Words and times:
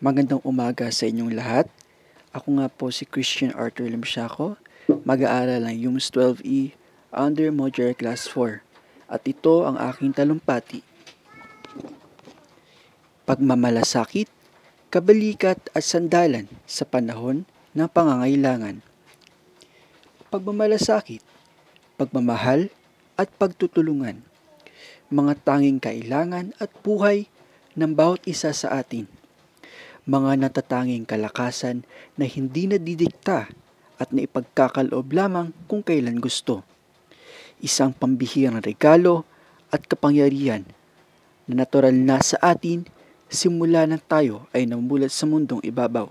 Magandang 0.00 0.40
umaga 0.48 0.88
sa 0.88 1.04
inyong 1.04 1.36
lahat. 1.36 1.68
Ako 2.32 2.56
nga 2.56 2.72
po 2.72 2.88
si 2.88 3.04
Christian 3.04 3.52
Arthur 3.52 3.84
Limsiaco, 3.84 4.56
mag-aaral 5.04 5.68
ng 5.68 5.76
UMS 5.76 6.08
12E 6.16 6.72
under 7.12 7.52
Modular 7.52 7.92
Class 7.92 8.24
4 8.32 8.64
at 9.12 9.20
ito 9.28 9.68
ang 9.68 9.76
aking 9.76 10.16
talumpati. 10.16 10.80
Pagmamalasakit, 13.28 14.32
kabalikat 14.88 15.68
at 15.76 15.84
sandalan 15.84 16.48
sa 16.64 16.88
panahon 16.88 17.44
ng 17.76 17.88
pangangailangan. 17.92 18.80
Pagmamalasakit, 20.32 21.20
pagmamahal 22.00 22.72
at 23.20 23.28
pagtutulungan, 23.36 24.24
mga 25.12 25.32
tanging 25.44 25.76
kailangan 25.76 26.56
at 26.56 26.72
buhay 26.80 27.28
ng 27.76 27.92
bawat 27.92 28.24
isa 28.24 28.56
sa 28.56 28.80
atin 28.80 29.19
mga 30.08 30.40
natatanging 30.40 31.04
kalakasan 31.04 31.84
na 32.16 32.24
hindi 32.24 32.70
nadidikta 32.70 33.50
at 34.00 34.08
naipagkakaloob 34.16 35.12
lamang 35.12 35.52
kung 35.68 35.84
kailan 35.84 36.16
gusto. 36.16 36.64
Isang 37.60 37.92
pambihirang 37.92 38.64
regalo 38.64 39.28
at 39.68 39.84
kapangyarihan 39.84 40.64
na 41.44 41.64
natural 41.64 41.92
na 41.92 42.24
sa 42.24 42.40
atin 42.40 42.88
simula 43.28 43.84
na 43.84 44.00
tayo 44.00 44.48
ay 44.56 44.64
namulat 44.64 45.12
sa 45.12 45.28
mundong 45.28 45.60
ibabaw. 45.60 46.08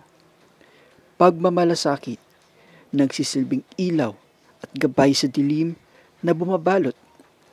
Pagmamalasakit, 1.19 2.21
nagsisilbing 2.95 3.65
ilaw 3.75 4.13
at 4.63 4.69
gabay 4.77 5.11
sa 5.11 5.27
dilim 5.27 5.75
na 6.23 6.31
bumabalot, 6.31 6.95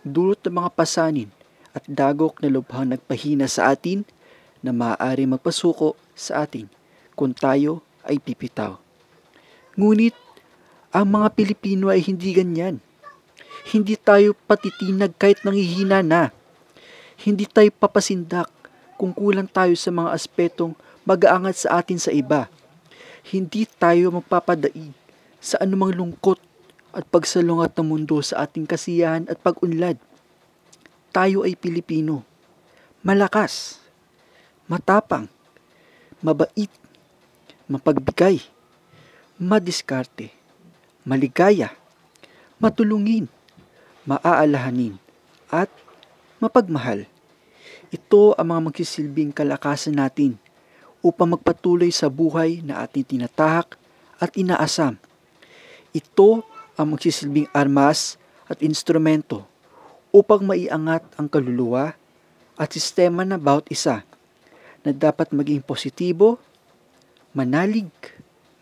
dulot 0.07 0.39
ng 0.45 0.55
mga 0.55 0.71
pasanin 0.77 1.31
at 1.75 1.83
dagok 1.91 2.39
na 2.41 2.49
lubhang 2.49 2.95
nagpahina 2.95 3.51
sa 3.51 3.75
atin 3.75 4.07
na 4.67 4.75
maaari 4.75 5.31
magpasuko 5.31 5.95
sa 6.19 6.43
atin 6.43 6.67
kung 7.15 7.31
tayo 7.31 7.87
ay 8.03 8.19
pipitaw. 8.19 8.75
Ngunit, 9.79 10.19
ang 10.91 11.07
mga 11.07 11.29
Pilipino 11.39 11.87
ay 11.93 12.03
hindi 12.03 12.35
ganyan. 12.35 12.83
Hindi 13.71 13.95
tayo 13.95 14.35
patitinag 14.47 15.15
kahit 15.15 15.43
nangihina 15.47 16.03
na. 16.03 16.35
Hindi 17.21 17.47
tayo 17.47 17.71
papasindak 17.79 18.51
kung 18.99 19.13
kulang 19.13 19.47
tayo 19.47 19.77
sa 19.77 19.93
mga 19.93 20.11
aspetong 20.11 20.73
mag-aangat 21.07 21.67
sa 21.67 21.79
atin 21.79 22.01
sa 22.01 22.11
iba. 22.11 22.49
Hindi 23.27 23.69
tayo 23.69 24.11
magpapadaig 24.11 24.91
sa 25.39 25.63
anumang 25.63 25.95
lungkot 25.95 26.43
at 26.97 27.05
pagsalungat 27.13 27.77
ng 27.77 27.87
mundo 27.87 28.17
sa 28.25 28.49
ating 28.49 28.65
kasiyahan 28.65 29.29
at 29.29 29.37
pag-unlad. 29.45 30.01
Tayo 31.13 31.45
ay 31.45 31.53
Pilipino. 31.55 32.25
Malakas 33.05 33.85
matapang, 34.67 35.31
mabait, 36.19 36.71
mapagbigay, 37.71 38.43
madiskarte, 39.39 40.35
maligaya, 41.07 41.71
matulungin, 42.59 43.31
maaalahanin, 44.03 44.99
at 45.51 45.71
mapagmahal. 46.43 47.07
Ito 47.95 48.35
ang 48.35 48.47
mga 48.51 48.61
magsisilbing 48.71 49.31
kalakasan 49.31 49.95
natin 49.95 50.35
upang 50.99 51.39
magpatuloy 51.39 51.95
sa 51.95 52.11
buhay 52.11 52.59
na 52.67 52.83
ating 52.83 53.07
tinatahak 53.07 53.79
at 54.19 54.35
inaasam. 54.35 54.99
Ito 55.95 56.43
ang 56.75 56.99
magsisilbing 56.99 57.47
armas 57.55 58.19
at 58.51 58.59
instrumento 58.67 59.47
upang 60.11 60.43
maiangat 60.43 61.07
ang 61.15 61.31
kaluluwa 61.31 61.95
at 62.59 62.69
sistema 62.75 63.23
na 63.23 63.39
bawat 63.39 63.71
isa 63.71 64.03
na 64.87 64.95
dapat 64.95 65.35
maging 65.35 65.67
positibo, 65.67 66.39
manalig, 67.35 67.91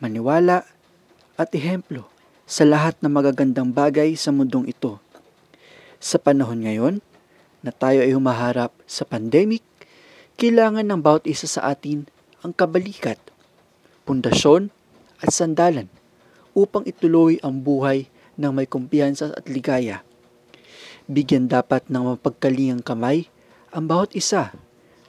maniwala, 0.01 0.65
at 1.37 1.53
ehemplo 1.53 2.09
sa 2.49 2.65
lahat 2.65 2.97
ng 3.05 3.13
magagandang 3.13 3.69
bagay 3.69 4.17
sa 4.17 4.33
mundong 4.33 4.73
ito. 4.73 4.97
Sa 6.01 6.17
panahon 6.17 6.65
ngayon 6.65 7.05
na 7.61 7.69
tayo 7.77 8.01
ay 8.01 8.17
humaharap 8.17 8.73
sa 8.89 9.05
pandemic, 9.05 9.61
kailangan 10.41 10.89
ng 10.89 11.01
bawat 11.05 11.29
isa 11.29 11.45
sa 11.45 11.69
atin 11.69 12.09
ang 12.41 12.57
kabalikat, 12.57 13.21
pundasyon 14.09 14.73
at 15.21 15.29
sandalan 15.29 15.93
upang 16.57 16.89
ituloy 16.89 17.37
ang 17.45 17.61
buhay 17.61 18.09
ng 18.41 18.53
may 18.53 18.65
kumpiyansa 18.65 19.33
at 19.37 19.45
ligaya. 19.45 20.01
Bigyan 21.05 21.53
dapat 21.53 21.85
ng 21.93 22.17
mapagkalingang 22.17 22.81
kamay 22.81 23.29
ang 23.77 23.85
bawat 23.85 24.17
isa 24.17 24.57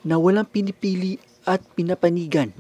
na 0.06 0.22
walang 0.22 0.46
pinipili 0.46 1.18
at 1.50 1.66
pinapanigan 1.74 2.54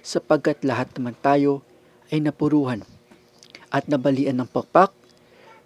sapagkat 0.00 0.64
lahat 0.64 0.88
naman 0.96 1.12
tayo 1.20 1.60
ay 2.08 2.24
napuruhan 2.24 2.80
at 3.68 3.84
nabalian 3.92 4.40
ng 4.40 4.48
pakpak 4.48 4.88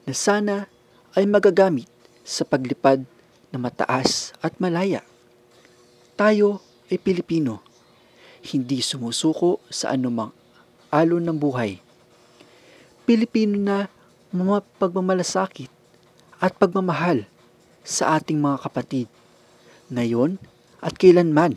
na 0.03 0.11
sana 0.11 0.67
ay 1.15 1.23
magagamit 1.31 1.87
sa 2.27 2.43
paglipad 2.43 3.07
na 3.55 3.63
mataas 3.63 4.35
at 4.43 4.59
malaya. 4.59 5.07
Tayo 6.19 6.59
ay 6.91 6.99
Pilipino, 6.99 7.63
hindi 8.51 8.83
sumusuko 8.83 9.63
sa 9.71 9.95
anumang 9.95 10.35
alon 10.91 11.23
ng 11.23 11.39
buhay. 11.39 11.79
Pilipino 13.07 13.55
na 13.55 13.87
pagmamalasakit 14.83 15.71
at 16.43 16.53
pagmamahal 16.59 17.31
sa 17.87 18.19
ating 18.19 18.43
mga 18.43 18.59
kapatid. 18.67 19.07
Ngayon 19.93 20.43
at 20.83 20.99
kailanman. 20.99 21.55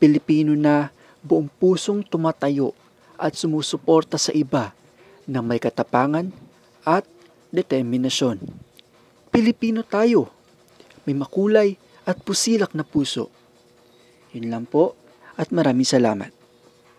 Pilipino 0.00 0.56
na 0.56 0.90
buong 1.22 1.46
pusong 1.46 2.02
tumatayo 2.02 2.74
at 3.20 3.38
sumusuporta 3.38 4.18
sa 4.18 4.34
iba 4.34 4.74
na 5.30 5.38
may 5.44 5.62
katapangan 5.62 6.34
at 6.82 7.06
determinasyon. 7.54 8.42
Pilipino 9.30 9.86
tayo, 9.86 10.32
may 11.06 11.14
makulay 11.14 11.78
at 12.02 12.18
pusilak 12.26 12.74
na 12.74 12.82
puso. 12.82 13.30
Yun 14.34 14.50
lang 14.50 14.64
po 14.66 14.98
at 15.38 15.54
maraming 15.54 15.86
salamat. 15.86 16.41